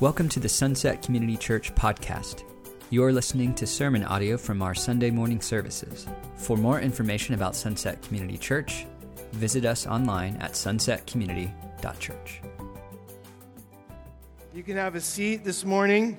[0.00, 2.44] Welcome to the Sunset Community Church podcast.
[2.88, 6.06] You're listening to sermon audio from our Sunday morning services.
[6.36, 8.86] For more information about Sunset Community Church,
[9.32, 12.40] visit us online at sunsetcommunity.church.
[14.54, 16.16] You can have a seat this morning.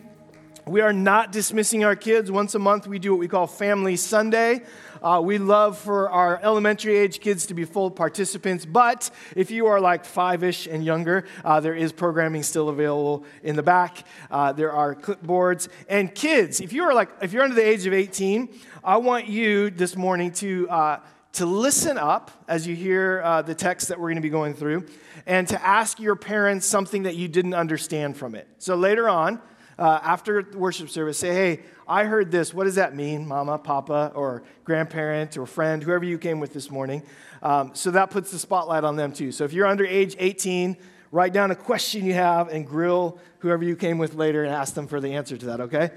[0.67, 2.31] We are not dismissing our kids.
[2.31, 4.61] Once a month, we do what we call Family Sunday.
[5.01, 9.65] Uh, we love for our elementary age kids to be full participants, but if you
[9.65, 14.05] are like five ish and younger, uh, there is programming still available in the back.
[14.29, 15.67] Uh, there are clipboards.
[15.89, 18.47] And kids, if you are like, if you're under the age of 18,
[18.83, 20.99] I want you this morning to uh,
[21.33, 24.53] to listen up as you hear uh, the text that we're going to be going
[24.53, 24.85] through
[25.25, 28.47] and to ask your parents something that you didn't understand from it.
[28.57, 29.41] So later on,
[29.77, 32.53] uh, after worship service, say, hey, I heard this.
[32.53, 36.69] What does that mean, mama, papa, or grandparent, or friend, whoever you came with this
[36.69, 37.03] morning?
[37.41, 39.31] Um, so that puts the spotlight on them too.
[39.31, 40.77] So if you're under age 18,
[41.11, 44.73] write down a question you have and grill whoever you came with later and ask
[44.73, 45.91] them for the answer to that, okay?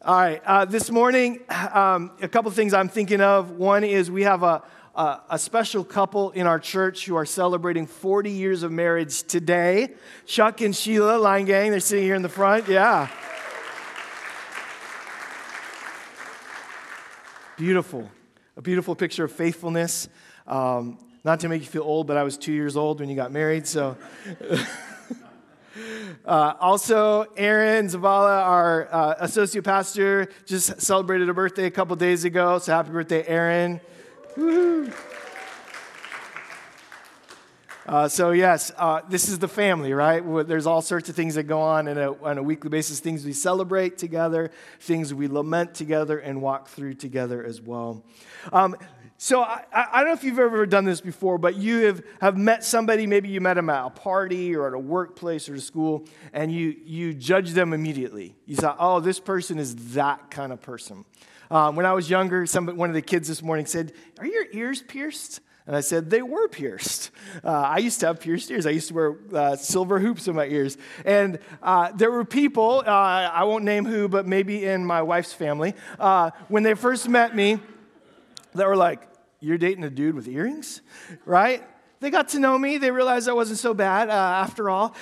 [0.00, 1.40] All right, uh, this morning,
[1.72, 3.50] um, a couple things I'm thinking of.
[3.50, 4.62] One is we have a,
[4.98, 9.94] a, special couple in our church who are celebrating 40 years of marriage today.
[10.26, 12.68] Chuck and Sheila Line Gang, they're sitting here in the front.
[12.68, 13.08] Yeah.
[17.56, 18.10] Beautiful.
[18.56, 20.08] A beautiful picture of faithfulness.
[20.48, 23.16] Um, not to make you feel old, but I was two years old when you
[23.16, 23.96] got married, so.
[26.24, 32.24] Uh, also, Aaron Zavala, our uh, associate pastor, just celebrated a birthday a couple days
[32.24, 32.58] ago.
[32.58, 33.80] So happy birthday, Aaron.
[37.88, 40.22] Uh, so, yes, uh, this is the family, right?
[40.46, 43.32] There's all sorts of things that go on a, on a weekly basis things we
[43.32, 48.04] celebrate together, things we lament together, and walk through together as well.
[48.52, 48.76] Um,
[49.16, 52.36] so, I, I, don't know if you've ever done this before, but you have, have
[52.36, 55.60] met somebody, maybe you met them at a party or at a workplace or a
[55.60, 58.36] school, and you, you judge them immediately.
[58.46, 61.04] You say, oh, this person is that kind of person.
[61.50, 64.46] Um, when I was younger, some, one of the kids this morning said, Are your
[64.52, 65.40] ears pierced?
[65.66, 67.10] And I said, They were pierced.
[67.44, 68.66] Uh, I used to have pierced ears.
[68.66, 70.76] I used to wear uh, silver hoops in my ears.
[71.04, 75.32] And uh, there were people, uh, I won't name who, but maybe in my wife's
[75.32, 77.60] family, uh, when they first met me,
[78.54, 79.06] that were like,
[79.40, 80.82] You're dating a dude with earrings?
[81.24, 81.62] Right?
[82.00, 82.78] They got to know me.
[82.78, 84.94] They realized I wasn't so bad uh, after all.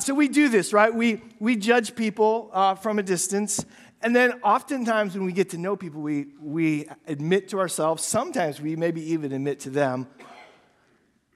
[0.00, 0.92] so we do this, right?
[0.92, 2.50] We, we judge people
[2.82, 3.64] from a distance.
[4.02, 8.60] And then oftentimes when we get to know people, we, we admit to ourselves, sometimes
[8.60, 10.08] we maybe even admit to them,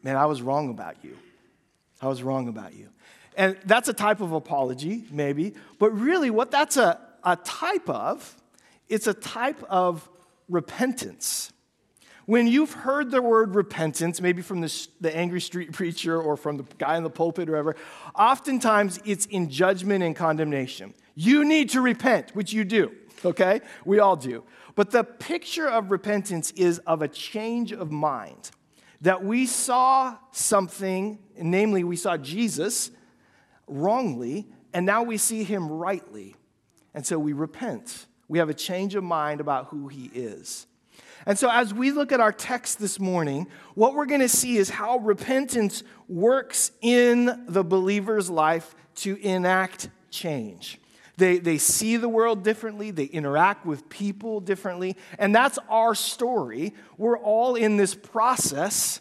[0.02, 1.16] man, I was wrong about you.
[2.02, 2.88] I was wrong about you.
[3.36, 5.54] And that's a type of apology, maybe.
[5.78, 8.36] But really, what that's a, a type of,
[8.88, 10.08] it's a type of
[10.48, 11.52] repentance.
[12.26, 16.58] When you've heard the word repentance, maybe from the, the angry street preacher or from
[16.58, 17.76] the guy in the pulpit or whatever,
[18.14, 20.92] oftentimes it's in judgment and condemnation.
[21.14, 22.92] You need to repent, which you do,
[23.24, 23.60] okay?
[23.84, 24.44] We all do.
[24.74, 28.50] But the picture of repentance is of a change of mind.
[29.02, 32.90] That we saw something, namely, we saw Jesus
[33.66, 36.34] wrongly, and now we see him rightly.
[36.92, 38.06] And so we repent.
[38.28, 40.66] We have a change of mind about who he is.
[41.24, 44.58] And so, as we look at our text this morning, what we're going to see
[44.58, 50.78] is how repentance works in the believer's life to enact change.
[51.16, 56.74] They, they see the world differently, they interact with people differently, and that's our story.
[56.98, 59.00] We're all in this process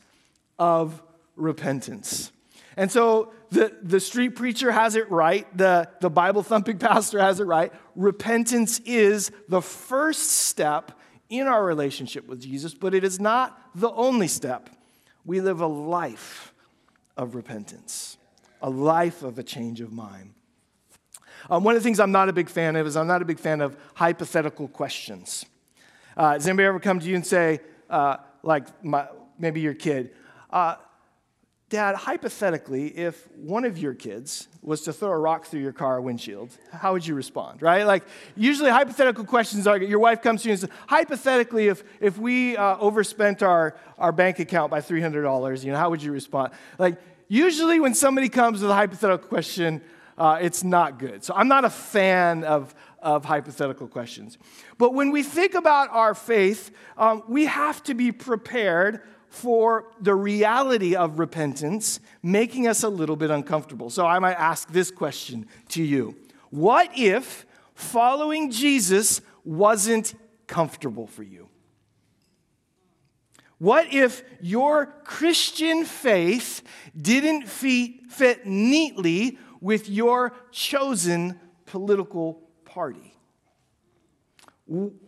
[0.57, 1.01] of
[1.35, 2.31] repentance.
[2.77, 7.39] And so the, the street preacher has it right, the, the Bible thumping pastor has
[7.39, 7.73] it right.
[7.95, 10.97] Repentance is the first step
[11.29, 14.69] in our relationship with Jesus, but it is not the only step.
[15.25, 16.53] We live a life
[17.17, 18.17] of repentance,
[18.61, 20.33] a life of a change of mind.
[21.49, 23.25] Um, one of the things I'm not a big fan of is I'm not a
[23.25, 25.45] big fan of hypothetical questions.
[26.17, 27.59] Uh, does anybody ever come to you and say,
[27.89, 29.07] uh, like my,
[29.37, 30.11] maybe your kid,
[30.49, 30.75] uh,
[31.69, 35.99] Dad, hypothetically, if one of your kids was to throw a rock through your car
[35.99, 37.87] windshield, how would you respond, right?
[37.87, 38.03] Like,
[38.35, 42.55] usually hypothetical questions are your wife comes to you and says, hypothetically, if, if we
[42.55, 46.53] uh, overspent our, our bank account by $300, you know, how would you respond?
[46.77, 49.81] Like, usually when somebody comes with a hypothetical question,
[50.19, 51.23] uh, it's not good.
[51.23, 54.37] So I'm not a fan of, of hypothetical questions.
[54.77, 59.01] But when we think about our faith, um, we have to be prepared
[59.35, 63.89] for the reality of repentance making us a little bit uncomfortable.
[63.89, 66.15] So I might ask this question to you
[66.51, 70.15] What if following Jesus wasn't
[70.47, 71.49] comfortable for you?
[73.57, 76.61] What if your Christian faith
[76.99, 83.17] didn't fit neatly with your chosen political party?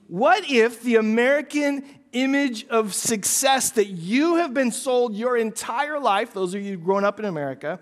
[0.07, 1.83] What if the American
[2.13, 7.03] image of success that you have been sold your entire life, those of you grown
[7.03, 7.79] up in America,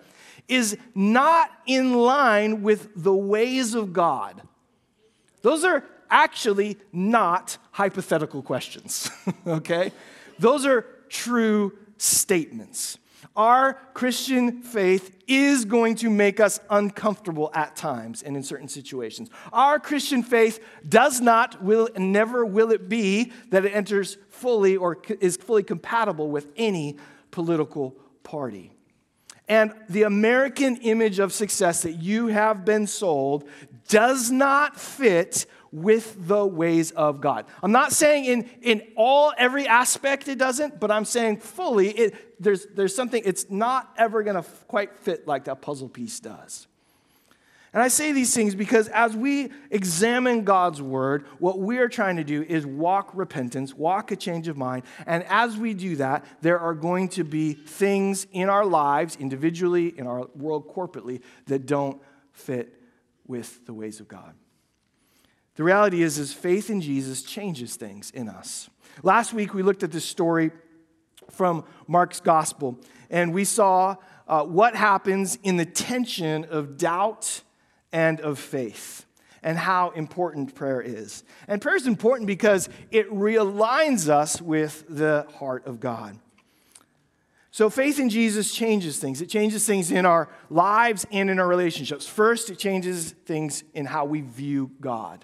[0.47, 4.41] is not in line with the ways of God?
[5.41, 9.09] Those are actually not hypothetical questions,
[9.47, 9.91] okay?
[10.39, 12.97] Those are true statements.
[13.35, 19.29] Our Christian faith is going to make us uncomfortable at times and in certain situations.
[19.51, 24.77] Our Christian faith does not, will, and never will it be that it enters fully
[24.77, 26.97] or is fully compatible with any
[27.31, 28.71] political party.
[29.47, 33.47] And the American image of success that you have been sold
[33.87, 35.45] does not fit
[35.75, 37.45] with the ways of God.
[37.61, 42.41] I'm not saying in, in all, every aspect it doesn't, but I'm saying fully, it,
[42.41, 46.67] there's, there's something, it's not ever going to quite fit like that puzzle piece does.
[47.73, 52.15] And I say these things because as we examine God's word, what we are trying
[52.15, 54.83] to do is walk repentance, walk a change of mind.
[55.05, 59.93] And as we do that, there are going to be things in our lives, individually,
[59.97, 62.01] in our world corporately, that don't
[62.31, 62.81] fit
[63.27, 64.35] with the ways of God.
[65.55, 68.69] The reality is, is faith in Jesus changes things in us.
[69.03, 70.51] Last week we looked at this story
[71.31, 72.79] from Mark's gospel,
[73.09, 73.95] and we saw
[74.27, 77.41] uh, what happens in the tension of doubt
[77.91, 79.05] and of faith,
[79.43, 81.23] and how important prayer is.
[81.47, 86.19] And prayer is important because it realigns us with the heart of God.
[87.51, 89.21] So, faith in Jesus changes things.
[89.21, 92.05] It changes things in our lives and in our relationships.
[92.05, 95.23] First, it changes things in how we view God.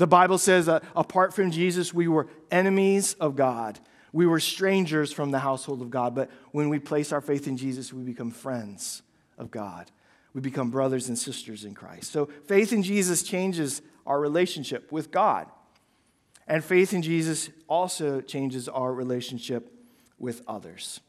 [0.00, 3.78] The Bible says that apart from Jesus, we were enemies of God.
[4.14, 6.14] We were strangers from the household of God.
[6.14, 9.02] But when we place our faith in Jesus, we become friends
[9.36, 9.90] of God.
[10.32, 12.12] We become brothers and sisters in Christ.
[12.12, 15.48] So faith in Jesus changes our relationship with God.
[16.48, 19.70] And faith in Jesus also changes our relationship
[20.18, 21.00] with others.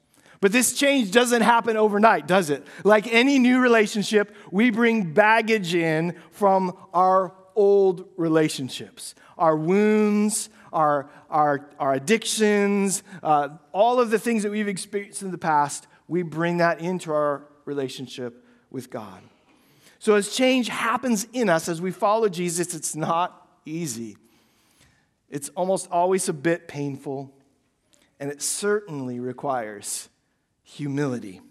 [0.41, 2.67] But this change doesn't happen overnight, does it?
[2.83, 11.09] Like any new relationship, we bring baggage in from our old relationships, our wounds, our,
[11.30, 16.24] our, our addictions, uh, all of the things that we've experienced in the past, we
[16.24, 19.21] bring that into our relationship with God.
[20.00, 24.18] So, as change happens in us as we follow Jesus, it's not easy.
[25.30, 27.31] It's almost always a bit painful,
[28.19, 30.09] and it certainly requires
[30.63, 31.42] humility.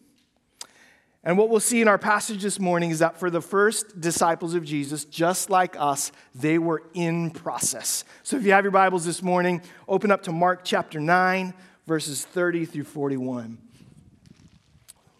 [1.22, 4.54] And what we'll see in our passage this morning is that for the first disciples
[4.54, 8.04] of Jesus, just like us, they were in process.
[8.22, 11.52] So if you have your Bibles this morning, open up to Mark chapter 9,
[11.86, 13.58] verses 30 through 41.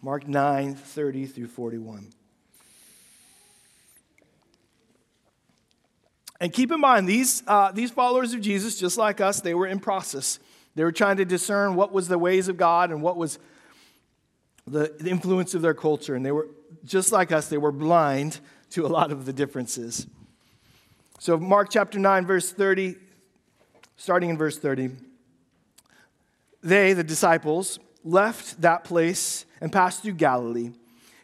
[0.01, 2.07] Mark 9, 30 through 41.
[6.39, 9.67] And keep in mind, these, uh, these followers of Jesus, just like us, they were
[9.67, 10.39] in process.
[10.73, 13.37] They were trying to discern what was the ways of God and what was
[14.71, 16.15] the, influence of their culture.
[16.15, 16.47] And they were,
[16.85, 18.39] just like us, they were blind
[18.71, 20.07] to a lot of the differences.
[21.19, 22.95] So, Mark chapter 9, verse 30,
[23.97, 24.91] starting in verse 30,
[26.63, 30.71] they, the disciples, left that place and passed through Galilee.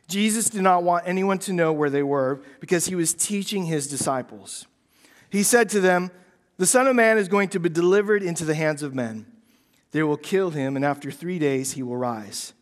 [0.07, 3.87] Jesus did not want anyone to know where they were because he was teaching his
[3.87, 4.65] disciples.
[5.29, 6.11] He said to them,
[6.57, 9.25] The Son of Man is going to be delivered into the hands of men.
[9.91, 12.53] They will kill him, and after three days he will rise.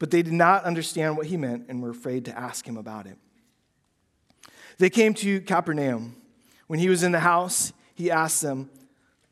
[0.00, 3.06] But they did not understand what he meant and were afraid to ask him about
[3.06, 3.18] it.
[4.78, 6.16] They came to Capernaum.
[6.66, 8.70] When he was in the house, he asked them,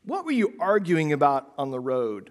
[0.05, 2.29] What were you arguing about on the road?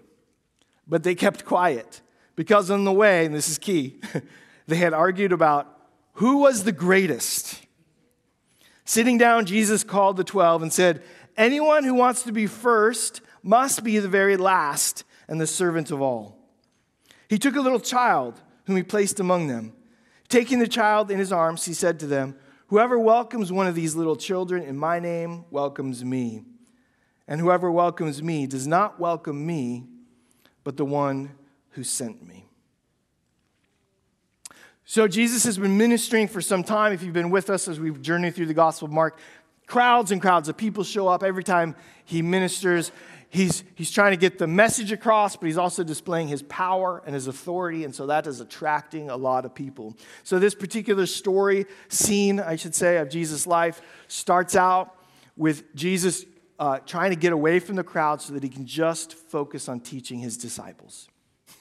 [0.87, 2.01] But they kept quiet
[2.37, 3.99] because on the way, and this is key,
[4.67, 5.67] they had argued about
[6.13, 7.61] who was the greatest.
[8.85, 11.03] Sitting down, Jesus called the twelve and said,
[11.35, 16.01] Anyone who wants to be first must be the very last and the servant of
[16.01, 16.38] all.
[17.29, 19.73] He took a little child whom he placed among them.
[20.27, 22.35] Taking the child in his arms, he said to them,
[22.67, 26.43] Whoever welcomes one of these little children in my name welcomes me.
[27.27, 29.85] And whoever welcomes me does not welcome me,
[30.63, 31.31] but the one
[31.71, 32.45] who sent me.
[34.85, 36.93] So, Jesus has been ministering for some time.
[36.93, 39.19] If you've been with us as we've journeyed through the Gospel of Mark,
[39.67, 42.91] crowds and crowds of people show up every time he ministers
[43.29, 47.15] he's, he's trying to get the message across, but he's also displaying his power and
[47.15, 49.95] his authority, and so that is attracting a lot of people.
[50.23, 54.95] So, this particular story, scene, I should say, of Jesus' life starts out
[55.37, 56.25] with Jesus
[56.59, 59.79] uh, trying to get away from the crowd so that he can just focus on
[59.79, 61.07] teaching his disciples.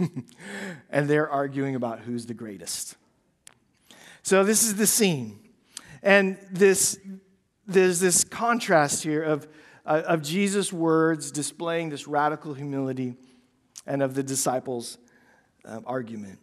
[0.91, 2.97] and they're arguing about who's the greatest.
[4.23, 5.39] So this is the scene.
[6.03, 6.99] And this,
[7.67, 9.47] there's this contrast here of,
[9.88, 13.16] uh, of Jesus' words displaying this radical humility
[13.87, 14.99] and of the disciples'
[15.64, 16.38] um, argument.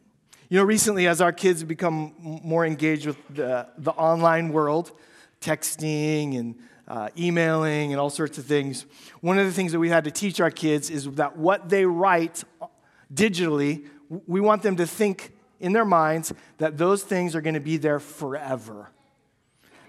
[0.50, 4.92] You know, recently, as our kids have become more engaged with the, the online world,
[5.42, 6.56] texting and
[6.88, 8.86] uh, emailing and all sorts of things,
[9.22, 11.86] one of the things that we had to teach our kids is that what they
[11.86, 12.44] write
[13.14, 13.88] digitally,
[14.28, 17.78] we want them to think in their minds that those things are going to be
[17.78, 18.90] there forever.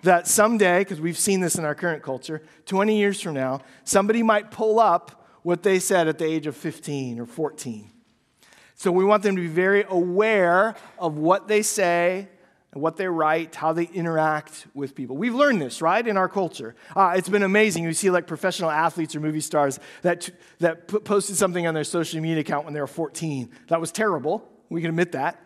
[0.02, 4.22] That someday, because we've seen this in our current culture, 20 years from now, somebody
[4.22, 7.90] might pull up what they said at the age of 15 or 14.
[8.74, 12.28] So we want them to be very aware of what they say
[12.76, 15.16] what they write, how they interact with people.
[15.16, 16.74] We've learned this, right, in our culture.
[16.94, 17.84] Uh, it's been amazing.
[17.84, 22.20] You see, like professional athletes or movie stars that, that posted something on their social
[22.20, 23.50] media account when they were 14.
[23.68, 24.48] That was terrible.
[24.68, 25.42] We can admit that.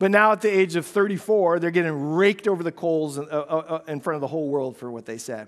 [0.00, 3.36] But now at the age of 34, they're getting raked over the coals in, uh,
[3.36, 5.46] uh, uh in front of the whole world for what they said.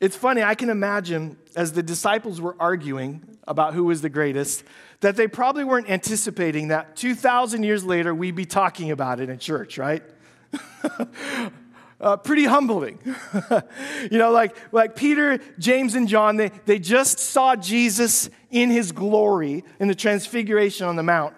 [0.00, 4.62] It's funny, I can imagine as the disciples were arguing about who was the greatest,
[5.00, 9.38] that they probably weren't anticipating that 2,000 years later we'd be talking about it in
[9.38, 10.04] church, right?
[12.00, 13.00] uh, pretty humbling.
[14.12, 18.92] you know, like, like Peter, James, and John, they, they just saw Jesus in his
[18.92, 21.34] glory in the transfiguration on the Mount.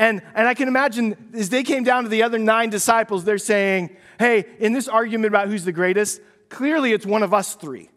[0.00, 3.36] And, and I can imagine as they came down to the other nine disciples, they're
[3.36, 7.90] saying, hey, in this argument about who's the greatest, clearly it's one of us three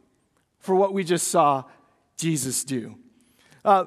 [0.60, 1.64] for what we just saw
[2.18, 2.98] Jesus do.
[3.64, 3.86] Uh,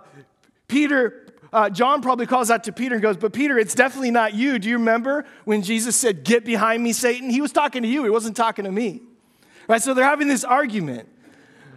[0.66, 4.32] Peter, uh, John probably calls out to Peter and goes, But Peter, it's definitely not
[4.32, 4.58] you.
[4.58, 7.28] Do you remember when Jesus said, Get behind me, Satan?
[7.28, 9.02] He was talking to you, he wasn't talking to me.
[9.68, 9.82] Right?
[9.82, 11.10] So they're having this argument.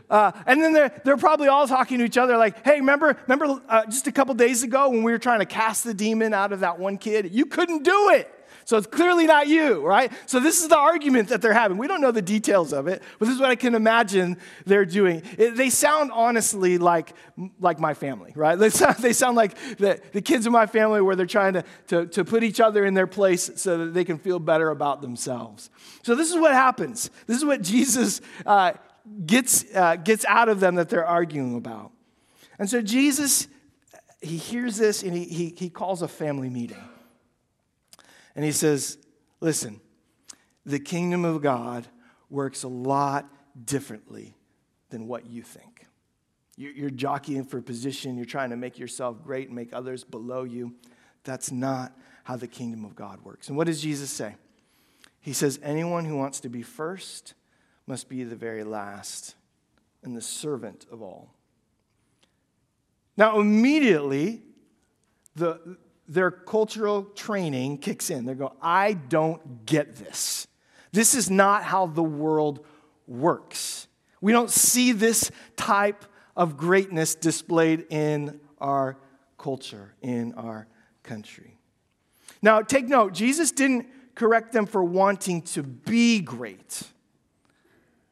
[0.09, 3.61] Uh, and then they're, they're probably all talking to each other like, hey, remember, remember
[3.69, 6.51] uh, just a couple days ago when we were trying to cast the demon out
[6.51, 7.31] of that one kid?
[7.31, 8.33] You couldn't do it.
[8.69, 10.11] So it's clearly not you, right?
[10.27, 11.79] So this is the argument that they're having.
[11.79, 14.37] We don't know the details of it, but this is what I can imagine
[14.67, 15.23] they're doing.
[15.39, 17.15] It, they sound honestly like,
[17.59, 18.59] like my family, right?
[18.59, 21.63] They sound, they sound like the, the kids in my family where they're trying to,
[21.87, 25.01] to, to put each other in their place so that they can feel better about
[25.01, 25.71] themselves.
[26.03, 27.09] So this is what happens.
[27.25, 28.73] This is what Jesus uh,
[29.25, 31.91] gets, uh, gets out of them that they're arguing about.
[32.57, 33.47] And so Jesus,
[34.21, 36.77] he hears this and he, he, he calls a family meeting.
[38.35, 38.97] And he says,
[39.41, 39.79] Listen,
[40.65, 41.87] the kingdom of God
[42.29, 43.25] works a lot
[43.65, 44.35] differently
[44.89, 45.85] than what you think.
[46.57, 50.75] You're jockeying for position, you're trying to make yourself great and make others below you.
[51.23, 53.47] That's not how the kingdom of God works.
[53.47, 54.35] And what does Jesus say?
[55.21, 57.33] He says, Anyone who wants to be first
[57.89, 59.35] must be the very last
[60.03, 61.33] and the servant of all.
[63.17, 64.43] Now, immediately,
[65.35, 65.77] the,
[66.07, 68.25] their cultural training kicks in.
[68.25, 70.47] They go, I don't get this.
[70.91, 72.63] This is not how the world
[73.07, 73.87] works.
[74.21, 76.05] We don't see this type
[76.35, 78.97] of greatness displayed in our
[79.37, 80.67] culture, in our
[81.01, 81.57] country.
[82.41, 86.83] Now, take note, Jesus didn't correct them for wanting to be great,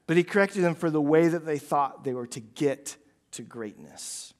[0.07, 2.95] but he corrected them for the way that they thought they were to get
[3.31, 4.33] to greatness.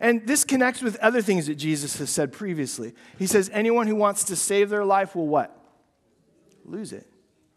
[0.00, 2.94] And this connects with other things that Jesus has said previously.
[3.18, 5.54] He says, Anyone who wants to save their life will what?
[6.64, 7.06] Lose it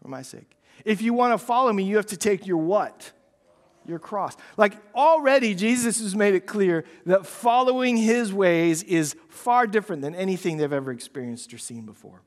[0.00, 0.56] for my sake.
[0.84, 3.12] If you want to follow me, you have to take your what?
[3.86, 4.36] Your cross.
[4.56, 10.14] Like already, Jesus has made it clear that following his ways is far different than
[10.14, 12.22] anything they've ever experienced or seen before.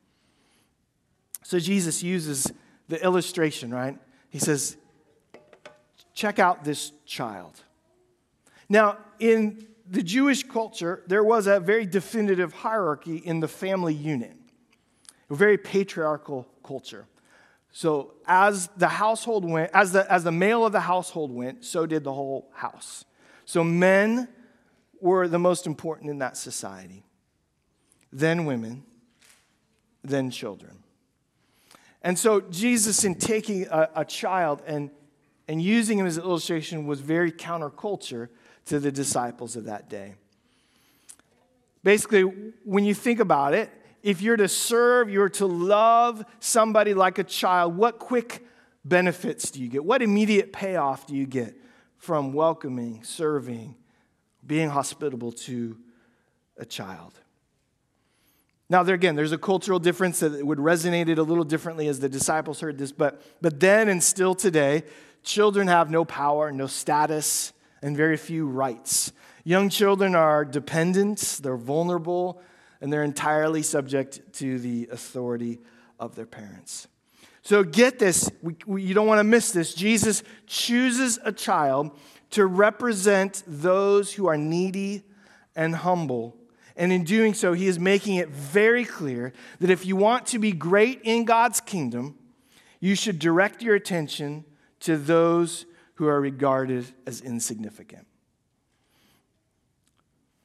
[1.44, 2.52] So Jesus uses
[2.88, 3.98] the illustration, right?
[4.30, 4.78] He says,
[6.16, 7.62] Check out this child.
[8.70, 14.36] Now, in the Jewish culture, there was a very definitive hierarchy in the family unit,
[15.30, 17.06] a very patriarchal culture.
[17.72, 21.86] So as the household went, as the, as the male of the household went, so
[21.86, 23.04] did the whole house.
[23.44, 24.30] So men
[25.02, 27.04] were the most important in that society,
[28.14, 28.84] then women,
[30.04, 30.84] then children.
[32.02, 34.90] And so Jesus, in taking a, a child and,
[35.48, 38.30] and using him as an illustration, was very counterculture
[38.66, 40.16] to the disciples of that day.
[41.84, 42.22] Basically,
[42.64, 43.70] when you think about it,
[44.02, 48.46] if you're to serve, you're to love somebody like a child, what quick
[48.84, 49.84] benefits do you get?
[49.84, 51.56] What immediate payoff do you get
[51.98, 53.76] from welcoming, serving,
[54.46, 55.78] being hospitable to
[56.58, 57.20] a child?
[58.70, 62.00] Now, there again, there's a cultural difference that would resonate it a little differently as
[62.00, 64.84] the disciples heard this, but, but then and still today,
[65.26, 67.52] children have no power, no status,
[67.82, 69.12] and very few rights.
[69.44, 72.42] Young children are dependent, they're vulnerable,
[72.80, 75.60] and they're entirely subject to the authority
[76.00, 76.88] of their parents.
[77.42, 79.74] So get this, we, we, you don't want to miss this.
[79.74, 81.92] Jesus chooses a child
[82.32, 85.04] to represent those who are needy
[85.56, 86.36] and humble.
[86.76, 90.40] And in doing so, he is making it very clear that if you want to
[90.40, 92.18] be great in God's kingdom,
[92.80, 94.44] you should direct your attention
[94.86, 95.66] to those
[95.96, 98.06] who are regarded as insignificant.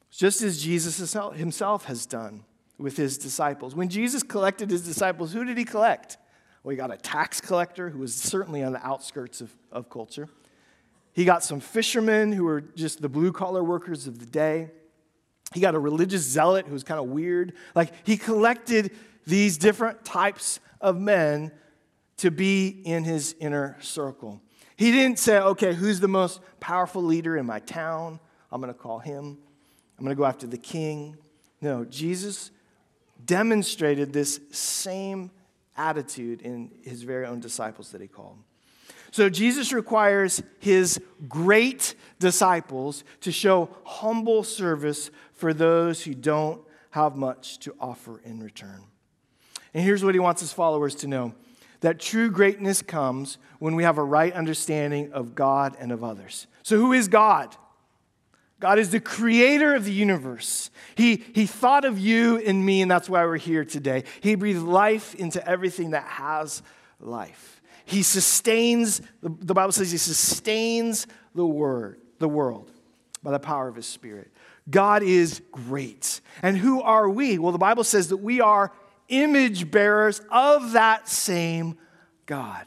[0.09, 0.99] Just as Jesus
[1.35, 2.43] himself has done
[2.79, 3.75] with his disciples.
[3.75, 6.17] When Jesus collected his disciples, who did he collect?
[6.63, 10.27] Well, he got a tax collector who was certainly on the outskirts of, of culture.
[11.13, 14.71] He got some fishermen who were just the blue collar workers of the day.
[15.53, 17.53] He got a religious zealot who was kind of weird.
[17.75, 18.91] Like, he collected
[19.27, 21.51] these different types of men
[22.21, 24.39] to be in his inner circle.
[24.75, 28.19] He didn't say, okay, who's the most powerful leader in my town?
[28.51, 29.39] I'm going to call him.
[29.97, 31.17] I'm going to go after the king.
[31.61, 32.51] No, Jesus
[33.25, 35.31] demonstrated this same
[35.75, 38.37] attitude in his very own disciples that he called.
[39.09, 46.61] So Jesus requires his great disciples to show humble service for those who don't
[46.91, 48.83] have much to offer in return.
[49.73, 51.33] And here's what he wants his followers to know
[51.81, 56.47] that true greatness comes when we have a right understanding of God and of others.
[56.63, 57.55] So, who is God?
[58.59, 60.69] God is the creator of the universe.
[60.93, 64.03] He, he thought of you and me, and that's why we're here today.
[64.21, 66.61] He breathed life into everything that has
[66.99, 67.59] life.
[67.85, 72.69] He sustains, the, Bible says he sustains the word, the world
[73.23, 74.31] by the power of his spirit.
[74.69, 76.21] God is great.
[76.43, 77.39] And who are we?
[77.39, 78.71] Well, the Bible says that we are
[79.11, 81.77] image bearers of that same
[82.25, 82.65] God.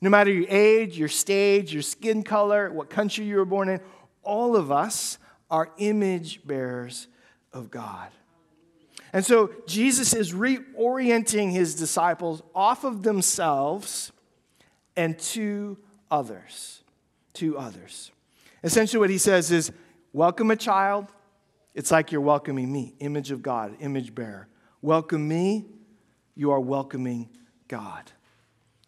[0.00, 3.80] No matter your age, your stage, your skin color, what country you were born in,
[4.22, 5.18] all of us
[5.50, 7.08] are image bearers
[7.52, 8.08] of God.
[9.12, 14.12] And so Jesus is reorienting his disciples off of themselves
[14.96, 15.78] and to
[16.10, 16.82] others.
[17.34, 18.10] To others.
[18.62, 19.72] Essentially, what he says is
[20.12, 21.06] welcome a child.
[21.74, 24.48] It's like you're welcoming me, image of God, image bearer.
[24.86, 25.64] Welcome me,
[26.36, 27.28] you are welcoming
[27.66, 28.12] God.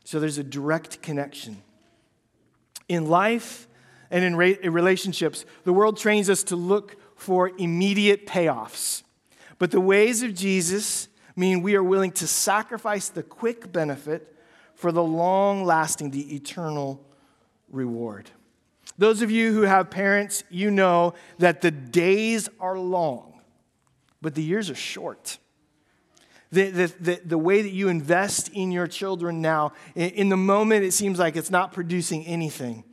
[0.04, 1.60] So there's a direct connection.
[2.88, 3.66] In life,
[4.08, 9.02] and in relationships, the world trains us to look for immediate payoffs.
[9.58, 14.36] But the ways of Jesus mean we are willing to sacrifice the quick benefit
[14.76, 17.04] for the long lasting, the eternal
[17.72, 18.30] reward.
[18.98, 23.40] Those of you who have parents, you know that the days are long,
[24.22, 25.38] but the years are short.
[26.50, 30.36] The, the, the, the, way that you invest in your children now, in, in the
[30.36, 32.84] moment, it seems like it's not producing anything.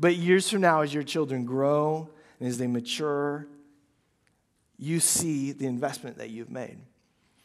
[0.00, 2.08] But years from now, as your children grow
[2.40, 3.46] and as they mature,
[4.78, 6.78] you see the investment that you've made.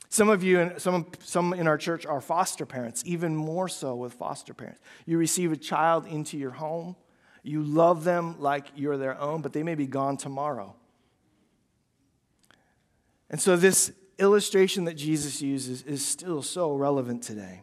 [0.09, 3.95] Some of you, and some, some in our church, are foster parents, even more so
[3.95, 4.79] with foster parents.
[5.07, 6.95] You receive a child into your home,
[7.41, 10.75] you love them like you're their own, but they may be gone tomorrow.
[13.31, 17.61] And so, this illustration that Jesus uses is still so relevant today.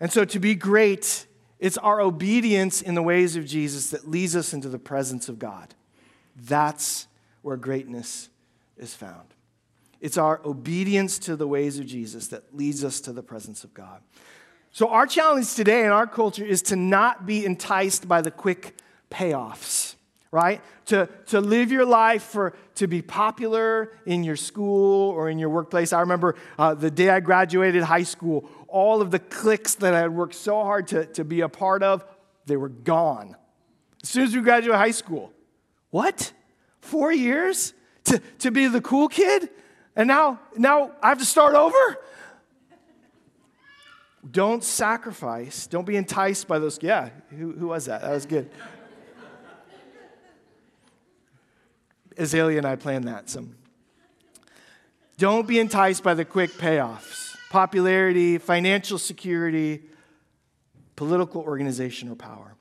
[0.00, 1.26] And so, to be great
[1.64, 5.38] it's our obedience in the ways of Jesus that leads us into the presence of
[5.38, 5.74] God.
[6.36, 7.06] That's
[7.40, 8.28] where greatness
[8.76, 9.28] is found.
[10.00, 13.72] It's our obedience to the ways of Jesus that leads us to the presence of
[13.72, 14.02] God.
[14.72, 18.76] So, our challenge today in our culture is to not be enticed by the quick
[19.10, 19.93] payoffs,
[20.34, 20.60] right?
[20.86, 25.48] To, to live your life for, to be popular in your school or in your
[25.48, 25.92] workplace.
[25.92, 30.00] I remember uh, the day I graduated high school, all of the cliques that I
[30.00, 32.04] had worked so hard to, to be a part of,
[32.46, 33.36] they were gone.
[34.02, 35.32] As soon as we graduated high school.
[35.90, 36.32] What?
[36.80, 37.72] Four years
[38.06, 39.50] to, to be the cool kid?
[39.94, 41.98] And now, now I have to start over?
[44.28, 45.68] Don't sacrifice.
[45.68, 46.80] Don't be enticed by those.
[46.82, 48.00] Yeah, who, who was that?
[48.00, 48.50] That was good.
[52.16, 53.56] Azalea and I planned that some.
[55.16, 59.80] Don't be enticed by the quick payoffs popularity, financial security,
[60.96, 62.56] political organization, or power.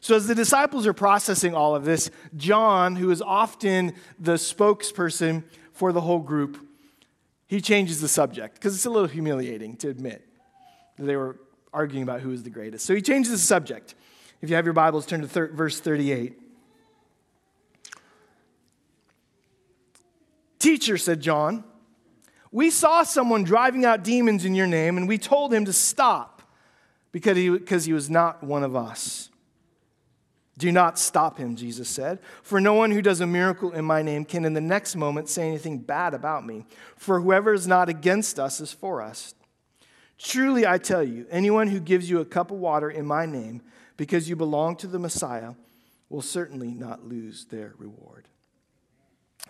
[0.00, 5.44] So, as the disciples are processing all of this, John, who is often the spokesperson
[5.72, 6.66] for the whole group,
[7.46, 10.26] he changes the subject because it's a little humiliating to admit
[10.96, 11.38] that they were
[11.72, 12.84] arguing about who is the greatest.
[12.86, 13.94] So, he changes the subject.
[14.42, 16.38] If you have your Bibles, turn to thir- verse 38.
[20.64, 21.62] Teacher, said John,
[22.50, 26.40] we saw someone driving out demons in your name, and we told him to stop
[27.12, 29.28] because he, because he was not one of us.
[30.56, 32.18] Do not stop him, Jesus said.
[32.42, 35.28] For no one who does a miracle in my name can in the next moment
[35.28, 36.64] say anything bad about me.
[36.96, 39.34] For whoever is not against us is for us.
[40.16, 43.60] Truly, I tell you, anyone who gives you a cup of water in my name
[43.98, 45.56] because you belong to the Messiah
[46.08, 48.28] will certainly not lose their reward.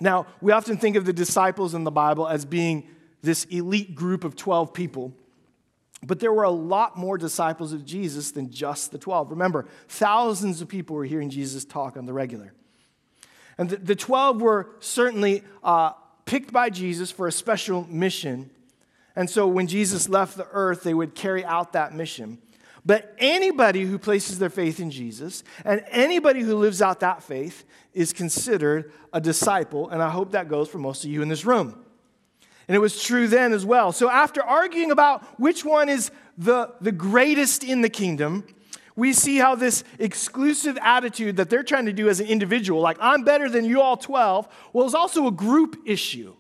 [0.01, 2.89] Now, we often think of the disciples in the Bible as being
[3.23, 5.13] this elite group of 12 people.
[6.03, 9.31] But there were a lot more disciples of Jesus than just the 12.
[9.31, 12.53] Remember, thousands of people were hearing Jesus talk on the regular.
[13.57, 15.93] And the, the 12 were certainly uh,
[16.27, 18.51] picked by Jesus for a special mission.
[19.17, 22.39] And so when Jesus left the earth, they would carry out that mission.
[22.87, 27.65] But anybody who places their faith in Jesus and anybody who lives out that faith
[27.95, 29.89] is considered a disciple.
[29.89, 31.83] And I hope that goes for most of you in this room.
[32.69, 33.93] And it was true then as well.
[33.93, 38.47] So, after arguing about which one is the, the greatest in the kingdom,
[38.97, 42.97] we see how this exclusive attitude that they're trying to do as an individual, like
[43.01, 46.35] I'm better than you all 12, well, is also a group issue.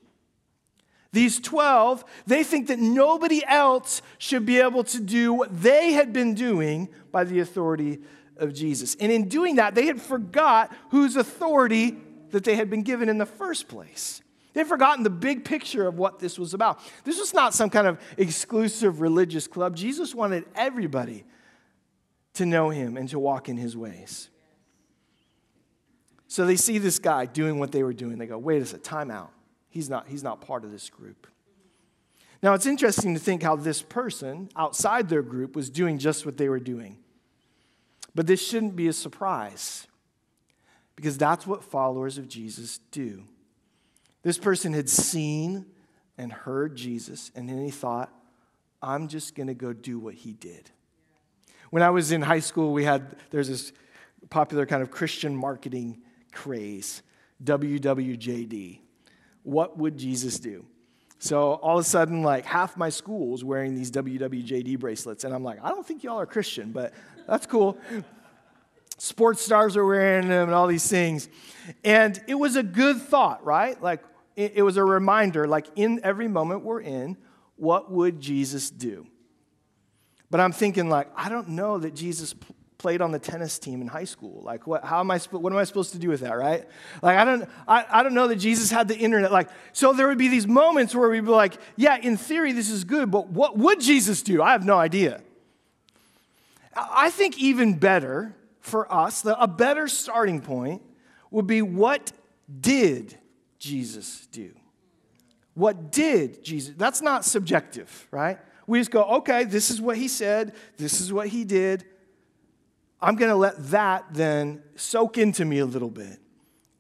[1.14, 6.12] These 12, they think that nobody else should be able to do what they had
[6.12, 8.00] been doing by the authority
[8.36, 8.96] of Jesus.
[8.98, 11.96] And in doing that, they had forgot whose authority
[12.32, 14.22] that they had been given in the first place.
[14.54, 16.80] They'd forgotten the big picture of what this was about.
[17.04, 19.76] This was not some kind of exclusive religious club.
[19.76, 21.24] Jesus wanted everybody
[22.32, 24.30] to know him and to walk in his ways.
[26.26, 28.18] So they see this guy doing what they were doing.
[28.18, 29.30] They go, wait a second, time out.
[29.74, 31.26] He's not, he's not part of this group.
[32.44, 36.36] Now, it's interesting to think how this person outside their group was doing just what
[36.36, 36.96] they were doing.
[38.14, 39.88] But this shouldn't be a surprise
[40.94, 43.24] because that's what followers of Jesus do.
[44.22, 45.66] This person had seen
[46.16, 48.12] and heard Jesus, and then he thought,
[48.80, 50.70] I'm just going to go do what he did.
[51.70, 53.72] When I was in high school, we had, there's this
[54.30, 55.98] popular kind of Christian marketing
[56.30, 57.02] craze,
[57.42, 58.78] WWJD
[59.44, 60.66] what would Jesus do?
[61.18, 65.24] So all of a sudden, like half my school was wearing these WWJD bracelets.
[65.24, 66.92] And I'm like, I don't think y'all are Christian, but
[67.26, 67.78] that's cool.
[68.98, 71.28] Sports stars are wearing them and all these things.
[71.82, 73.80] And it was a good thought, right?
[73.80, 74.02] Like
[74.36, 77.16] it, was a reminder, like in every moment we're in,
[77.56, 79.06] what would Jesus do?
[80.30, 82.34] But I'm thinking, like, I don't know that Jesus
[82.84, 84.42] played on the tennis team in high school.
[84.44, 86.68] Like, what, how am I, what am I supposed to do with that, right?
[87.00, 89.32] Like, I don't, I, I don't know that Jesus had the internet.
[89.32, 92.68] Like, so there would be these moments where we'd be like, yeah, in theory, this
[92.68, 94.42] is good, but what would Jesus do?
[94.42, 95.22] I have no idea.
[96.76, 100.82] I think even better for us, the, a better starting point
[101.30, 102.12] would be what
[102.60, 103.16] did
[103.58, 104.52] Jesus do?
[105.54, 106.74] What did Jesus?
[106.76, 108.38] That's not subjective, right?
[108.66, 111.86] We just go, okay, this is what he said, this is what he did.
[113.00, 116.18] I'm going to let that then soak into me a little bit.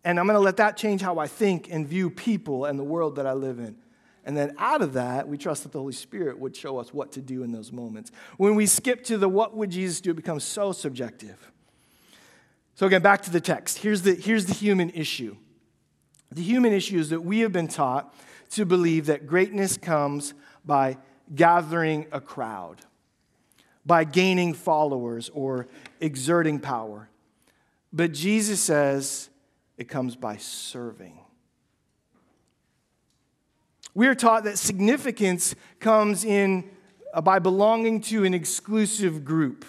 [0.04, 2.84] And I'm going to let that change how I think and view people and the
[2.84, 3.76] world that I live in.
[4.26, 7.12] And then out of that, we trust that the Holy Spirit would show us what
[7.12, 8.10] to do in those moments.
[8.36, 11.52] When we skip to the what would Jesus do, it becomes so subjective.
[12.74, 13.78] So, again, back to the text.
[13.78, 15.36] Here's the, here's the human issue.
[16.32, 18.14] The human issue is that we have been taught
[18.50, 20.98] to believe that greatness comes by
[21.34, 22.80] gathering a crowd
[23.86, 25.68] by gaining followers or
[26.00, 27.08] exerting power.
[27.92, 29.28] But Jesus says
[29.76, 31.18] it comes by serving.
[33.94, 36.68] We are taught that significance comes in
[37.12, 39.64] uh, by belonging to an exclusive group.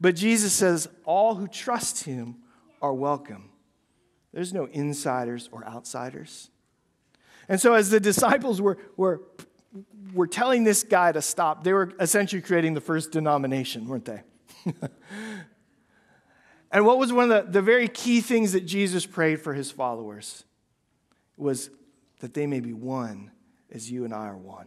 [0.00, 2.36] But Jesus says all who trust him
[2.80, 3.50] are welcome.
[4.32, 6.50] There's no insiders or outsiders.
[7.48, 9.22] And so, as the disciples were, were
[10.12, 14.22] were telling this guy to stop, they were essentially creating the first denomination, weren't they?
[16.70, 19.70] and what was one of the, the very key things that Jesus prayed for his
[19.70, 20.44] followers
[21.36, 21.70] was
[22.20, 23.30] that they may be one
[23.70, 24.66] as you and I are one.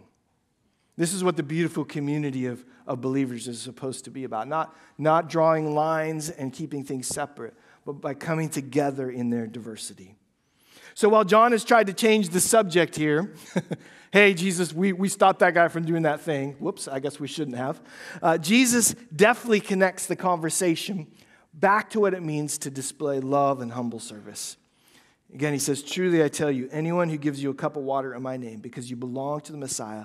[0.97, 4.49] This is what the beautiful community of, of believers is supposed to be about.
[4.49, 7.53] Not, not drawing lines and keeping things separate,
[7.85, 10.17] but by coming together in their diversity.
[10.99, 13.33] So while John has tried to change the subject here,
[14.11, 16.57] hey, Jesus, we, we stopped that guy from doing that thing.
[16.59, 17.81] Whoops, I guess we shouldn't have.
[18.21, 21.07] Uh, Jesus definitely connects the conversation
[21.53, 24.57] back to what it means to display love and humble service.
[25.33, 28.13] Again, he says, Truly I tell you, anyone who gives you a cup of water
[28.13, 30.03] in my name because you belong to the Messiah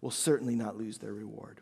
[0.00, 1.60] will certainly not lose their reward.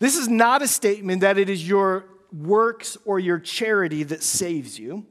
[0.00, 4.76] This is not a statement that it is your works or your charity that saves
[4.76, 5.06] you.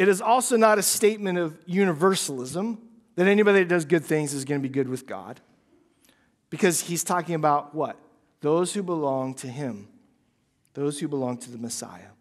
[0.00, 2.78] It is also not a statement of universalism
[3.16, 5.42] that anybody that does good things is going to be good with God.
[6.48, 7.98] Because he's talking about what?
[8.40, 9.88] Those who belong to him,
[10.72, 12.12] those who belong to the Messiah.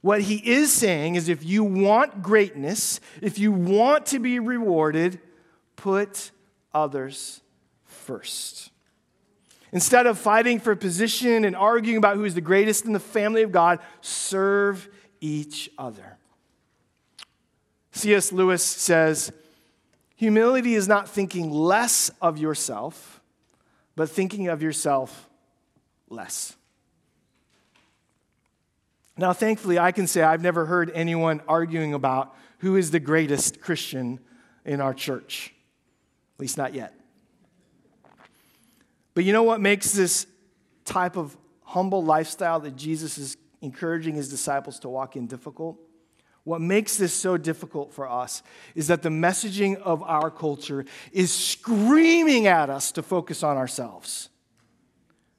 [0.00, 5.20] What he is saying is if you want greatness, if you want to be rewarded,
[5.76, 6.32] put
[6.74, 7.40] others
[7.84, 8.72] first.
[9.70, 13.42] Instead of fighting for position and arguing about who is the greatest in the family
[13.42, 14.88] of God, serve
[15.20, 16.16] each other.
[18.00, 18.32] C.S.
[18.32, 19.32] Lewis says,
[20.16, 23.20] Humility is not thinking less of yourself,
[23.96, 25.28] but thinking of yourself
[26.08, 26.56] less.
[29.16, 33.60] Now, thankfully, I can say I've never heard anyone arguing about who is the greatest
[33.60, 34.18] Christian
[34.64, 35.52] in our church,
[36.36, 36.94] at least not yet.
[39.12, 40.26] But you know what makes this
[40.86, 45.78] type of humble lifestyle that Jesus is encouraging his disciples to walk in difficult?
[46.44, 48.42] What makes this so difficult for us
[48.74, 54.30] is that the messaging of our culture is screaming at us to focus on ourselves.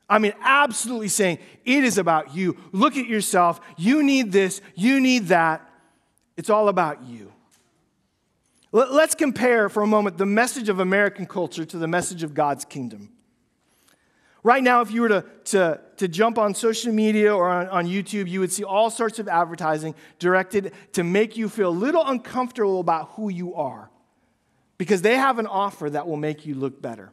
[0.08, 2.58] I mean, absolutely saying, it is about you.
[2.72, 3.62] Look at yourself.
[3.78, 4.62] You need this.
[4.76, 5.68] You need that.
[6.38, 7.32] It's all about you.
[8.74, 12.64] Let's compare for a moment the message of American culture to the message of God's
[12.64, 13.10] kingdom.
[14.44, 17.86] Right now, if you were to, to, to jump on social media or on, on
[17.86, 22.04] YouTube, you would see all sorts of advertising directed to make you feel a little
[22.04, 23.92] uncomfortable about who you are
[24.80, 27.12] because they have an offer that will make you look better.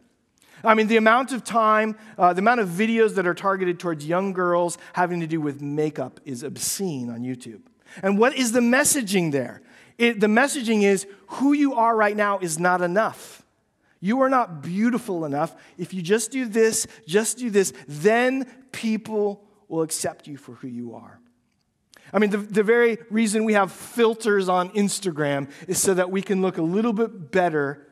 [0.64, 4.06] I mean, the amount of time, uh, the amount of videos that are targeted towards
[4.06, 7.60] young girls having to do with makeup is obscene on YouTube.
[8.02, 9.60] And what is the messaging there?
[9.98, 13.42] It, the messaging is who you are right now is not enough.
[14.00, 15.54] You are not beautiful enough.
[15.76, 20.68] If you just do this, just do this, then people will accept you for who
[20.68, 21.20] you are.
[22.12, 26.22] I mean, the, the very reason we have filters on Instagram is so that we
[26.22, 27.86] can look a little bit better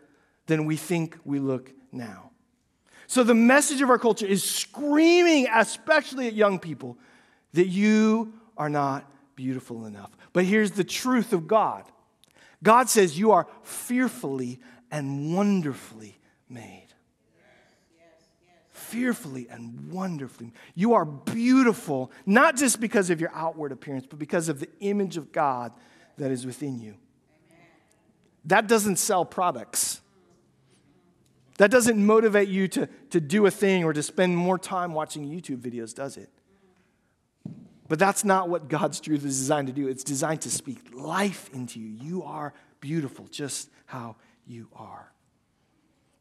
[0.46, 2.30] than we think we look now.
[3.06, 6.98] So the message of our culture is screaming, especially at young people,
[7.52, 10.10] that you are not beautiful enough.
[10.32, 11.84] But here's the truth of God
[12.62, 14.60] God says you are fearfully
[14.90, 16.85] and wonderfully made.
[18.86, 20.52] Fearfully and wonderfully.
[20.74, 25.16] You are beautiful, not just because of your outward appearance, but because of the image
[25.16, 25.72] of God
[26.18, 26.94] that is within you.
[28.44, 30.00] That doesn't sell products.
[31.58, 35.26] That doesn't motivate you to, to do a thing or to spend more time watching
[35.26, 36.28] YouTube videos, does it?
[37.88, 39.88] But that's not what God's truth is designed to do.
[39.88, 41.88] It's designed to speak life into you.
[41.88, 45.12] You are beautiful just how you are.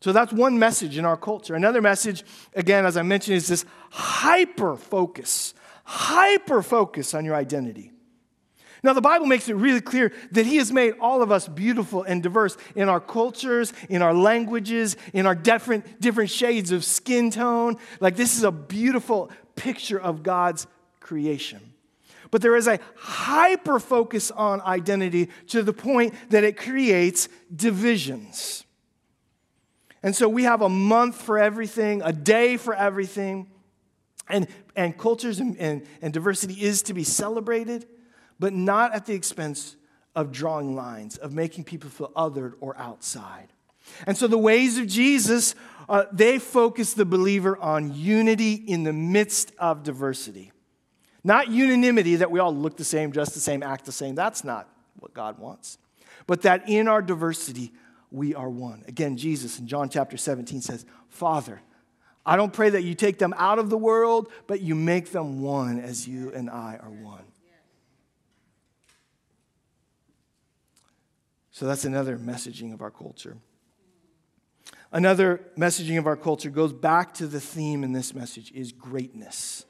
[0.05, 1.55] So that's one message in our culture.
[1.55, 7.91] Another message, again, as I mentioned, is this hyper focus, hyper focus on your identity.
[8.83, 12.03] Now, the Bible makes it really clear that He has made all of us beautiful
[12.03, 17.31] and diverse in our cultures, in our languages, in our different, different shades of skin
[17.31, 17.77] tone.
[17.99, 20.67] Like, this is a beautiful picture of God's
[20.99, 21.73] creation.
[22.29, 28.64] But there is a hyper focus on identity to the point that it creates divisions.
[30.05, 33.51] And so we have a month for everything, a day for everything.
[34.29, 37.85] And, and cultures and, and, and diversity is to be celebrated
[38.39, 39.75] but not at the expense
[40.15, 43.47] of drawing lines, of making people feel othered or outside.
[44.07, 45.55] And so the ways of Jesus,
[45.87, 50.51] uh, they focus the believer on unity in the midst of diversity.
[51.23, 54.15] Not unanimity that we all look the same, dress the same, act the same.
[54.15, 55.77] That's not what God wants.
[56.27, 57.71] But that in our diversity,
[58.15, 58.83] we are one.
[58.87, 61.61] Again, Jesus in John chapter 17 says, Father,
[62.25, 65.41] I don't pray that you take them out of the world, but you make them
[65.41, 67.25] one as you and I are one.
[71.51, 73.37] So that's another messaging of our culture.
[74.91, 79.65] Another messaging of our culture goes back to the theme in this message is greatness.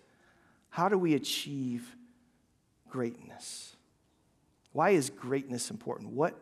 [0.70, 1.96] How do we achieve
[2.90, 3.76] greatness?
[4.72, 6.12] Why is greatness important?
[6.12, 6.36] What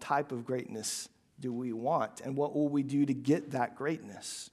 [0.00, 1.08] type of greatness
[1.42, 2.20] do we want?
[2.20, 4.48] And what will we do to get that greatness?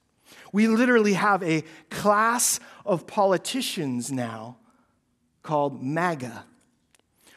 [0.52, 4.58] We literally have a class of politicians now
[5.44, 6.46] called MAGA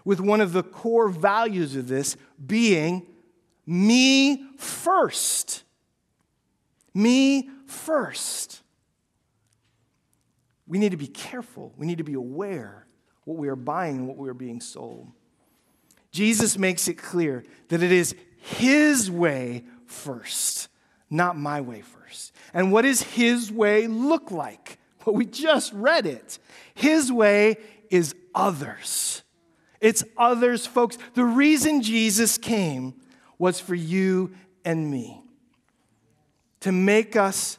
[0.05, 3.07] with one of the core values of this being
[3.67, 5.63] me first.
[6.95, 8.63] Me first.
[10.67, 11.75] We need to be careful.
[11.77, 12.87] We need to be aware
[13.25, 15.13] what we are buying and what we are being sold.
[16.11, 20.69] Jesus makes it clear that it is his way first,
[21.09, 22.35] not my way first.
[22.53, 24.79] And what does his way look like?
[25.05, 26.39] Well, we just read it.
[26.75, 27.57] His way
[27.89, 29.23] is others.
[29.81, 30.99] It's others, folks.
[31.15, 32.95] The reason Jesus came
[33.39, 34.33] was for you
[34.65, 35.23] and me
[36.61, 37.59] to make us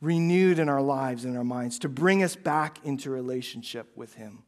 [0.00, 4.42] renewed in our lives and our minds, to bring us back into relationship with Him.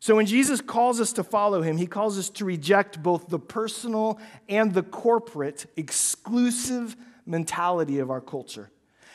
[0.00, 3.38] So when Jesus calls us to follow Him, He calls us to reject both the
[3.38, 8.70] personal and the corporate exclusive mentality of our culture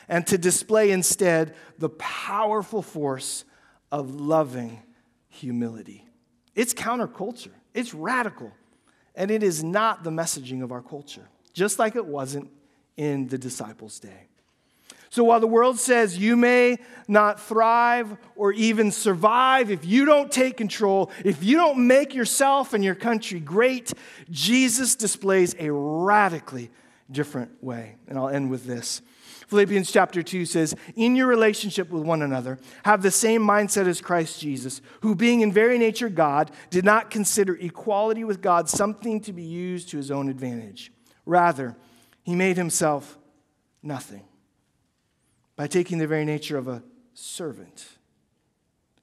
[0.07, 3.43] and to display instead the powerful force
[3.91, 4.81] of loving
[5.27, 6.05] humility.
[6.53, 8.51] It's counterculture, it's radical,
[9.15, 12.49] and it is not the messaging of our culture, just like it wasn't
[12.95, 14.27] in the disciples' day.
[15.09, 20.31] So while the world says you may not thrive or even survive if you don't
[20.31, 23.93] take control, if you don't make yourself and your country great,
[24.29, 26.71] Jesus displays a radically
[27.11, 27.95] different way.
[28.07, 29.01] And I'll end with this.
[29.47, 34.01] Philippians chapter 2 says, In your relationship with one another, have the same mindset as
[34.01, 39.21] Christ Jesus, who, being in very nature God, did not consider equality with God something
[39.21, 40.91] to be used to his own advantage.
[41.27, 41.75] Rather,
[42.23, 43.19] he made himself
[43.83, 44.23] nothing
[45.55, 47.87] by taking the very nature of a servant,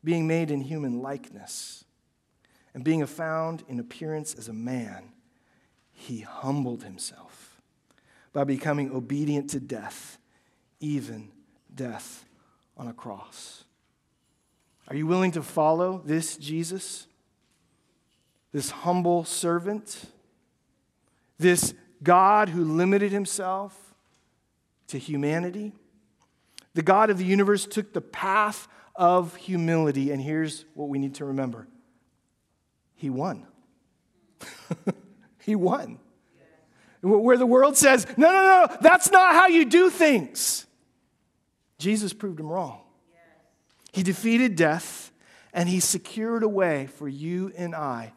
[0.05, 1.85] being made in human likeness,
[2.75, 5.12] and being found in appearance as a man,
[5.93, 7.61] he humbled himself
[8.33, 10.19] by becoming obedient to death,
[10.81, 11.31] even
[11.75, 12.25] death
[12.77, 13.65] on a cross.
[14.88, 17.07] Are you willing to follow this Jesus?
[18.53, 20.05] This humble servant?
[21.38, 23.95] This God who limited himself
[24.88, 25.73] to humanity?
[26.75, 31.17] The God of the universe took the path of humility, and here's what we need
[31.17, 31.69] to remember
[32.95, 33.47] He won.
[35.45, 35.99] he won.
[37.01, 40.67] Where the world says, no, no, no, that's not how you do things.
[41.79, 42.81] Jesus proved him wrong.
[43.93, 45.11] He defeated death
[45.53, 48.13] and he secured a way for you and I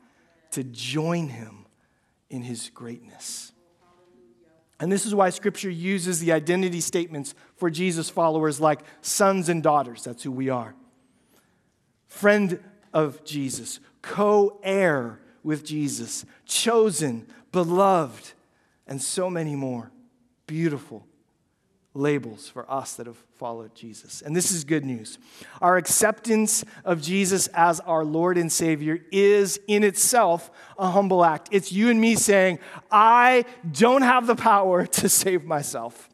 [0.52, 1.65] to join him
[2.30, 3.52] in his greatness.
[4.80, 9.63] And this is why Scripture uses the identity statements for Jesus followers like sons and
[9.63, 10.04] daughters.
[10.04, 10.76] That's who we are.
[12.08, 12.60] Friend
[12.94, 18.32] of Jesus, co heir with Jesus, chosen, beloved,
[18.88, 19.91] and so many more.
[20.48, 21.06] Beautiful
[21.96, 24.22] labels for us that have followed Jesus.
[24.22, 25.18] And this is good news.
[25.62, 31.50] Our acceptance of Jesus as our Lord and Savior is in itself a humble act.
[31.52, 32.60] It's you and me saying,
[32.91, 36.10] I don't have the power to save myself.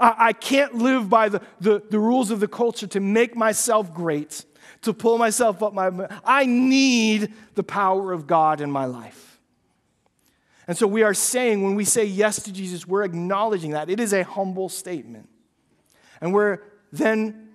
[0.00, 4.44] I, can't live by the, the, the rules of the culture to make myself great,
[4.82, 6.08] to pull myself up my.
[6.24, 9.38] I need the power of God in my life.
[10.66, 13.90] And so we are saying, when we say yes to Jesus, we're acknowledging that.
[13.90, 15.28] It is a humble statement.
[16.20, 16.60] And we're
[16.92, 17.48] then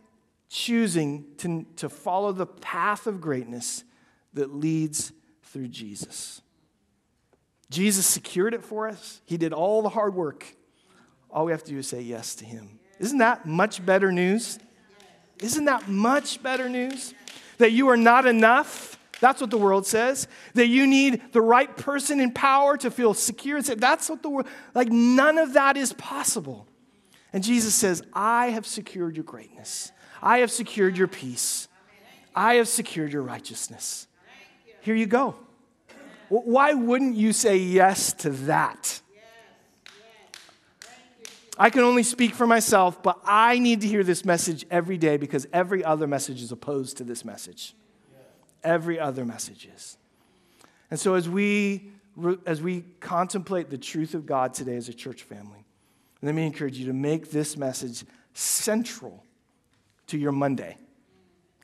[0.49, 3.83] choosing to, to follow the path of greatness
[4.33, 5.11] that leads
[5.43, 6.41] through Jesus.
[7.69, 10.55] Jesus secured it for us, He did all the hard work.
[11.35, 12.79] All we have to do is say yes to Him.
[12.97, 14.57] Isn't that much better news?
[15.39, 17.13] Isn't that much better news?
[17.59, 20.27] That you are not enough that's what the world says.
[20.53, 23.61] That you need the right person in power to feel secure.
[23.61, 26.67] That's what the world, like, none of that is possible.
[27.31, 29.91] And Jesus says, I have secured your greatness.
[30.21, 31.67] I have secured your peace.
[32.35, 34.07] I have secured your righteousness.
[34.81, 35.35] Here you go.
[36.29, 39.01] Why wouldn't you say yes to that?
[41.57, 45.17] I can only speak for myself, but I need to hear this message every day
[45.17, 47.75] because every other message is opposed to this message
[48.65, 49.97] every other message is.
[50.91, 51.91] And so as we
[52.45, 55.65] as we contemplate the truth of God today as a church family,
[56.21, 59.23] let me encourage you to make this message central
[60.07, 60.77] to your Monday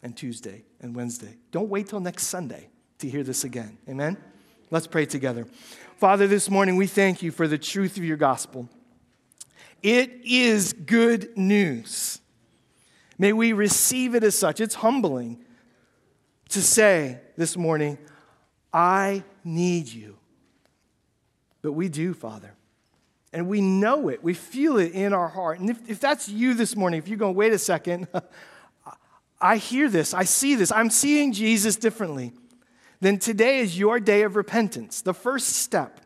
[0.04, 1.38] and Tuesday and Wednesday.
[1.52, 2.68] Don't wait till next Sunday
[3.00, 3.78] to hear this again.
[3.88, 4.18] Amen?
[4.72, 5.46] Let's pray together.
[5.98, 8.68] Father, this morning we thank you for the truth of your gospel.
[9.82, 12.20] It is good news.
[13.18, 14.60] May we receive it as such.
[14.60, 15.44] It's humbling
[16.50, 17.98] to say this morning,
[18.74, 20.18] I need you.
[21.62, 22.54] But we do, Father.
[23.34, 24.24] And we know it.
[24.24, 25.60] We feel it in our heart.
[25.60, 28.08] And if, if that's you this morning, if you're going, wait a second,
[29.42, 32.34] I hear this, I see this, I'm seeing Jesus differently,
[33.00, 35.02] then today is your day of repentance.
[35.02, 36.01] The first step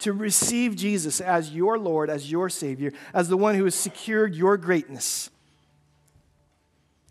[0.00, 4.34] to receive Jesus as your Lord, as your Savior, as the one who has secured
[4.34, 5.30] your greatness.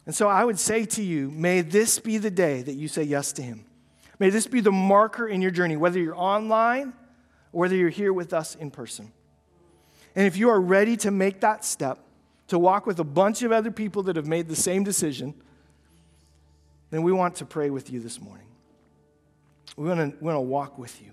[0.06, 3.04] And so I would say to you, may this be the day that you say
[3.04, 3.66] yes to Him.
[4.20, 6.94] May this be the marker in your journey, whether you're online
[7.52, 9.12] or whether you're here with us in person.
[10.16, 12.00] And if you are ready to make that step,
[12.50, 15.34] to walk with a bunch of other people that have made the same decision,
[16.92, 18.46] then we want to pray with you this morning.
[19.76, 21.12] We want to, we want to walk with you.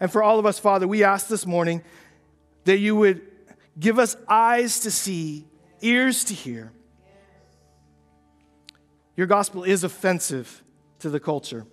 [0.00, 1.82] And for all of us, Father, we ask this morning
[2.64, 3.22] that you would
[3.78, 5.46] give us eyes to see,
[5.80, 6.72] ears to hear
[9.18, 10.62] your gospel is offensive
[11.00, 11.66] to the culture.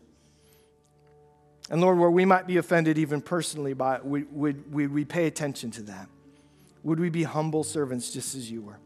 [1.69, 5.05] And Lord, where we might be offended even personally by it, would we, we, we
[5.05, 6.09] pay attention to that?
[6.82, 8.80] Would we be humble servants just as you were,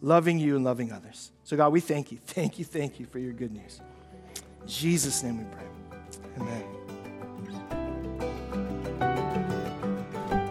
[0.00, 1.32] loving you and loving others?
[1.42, 2.18] So, God, we thank you.
[2.24, 3.80] Thank you, thank you for your good news.
[4.62, 5.66] In Jesus' name we pray.
[6.38, 6.83] Amen.